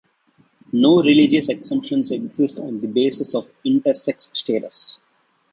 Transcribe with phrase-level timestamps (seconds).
[0.71, 4.97] No religious exemptions exist on the basis of intersex status.